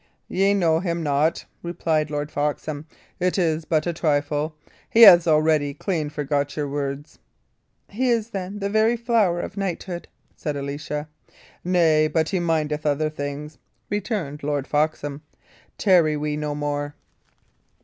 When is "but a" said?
3.65-3.93